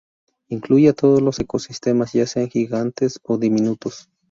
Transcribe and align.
Incluye 0.47 0.89
a 0.89 0.93
todos 0.93 1.21
los 1.21 1.37
ecosistemas, 1.39 2.11
ya 2.13 2.25
sean 2.25 2.49
gigantes 2.49 3.19
o 3.23 3.37
diminutos. 3.37 4.09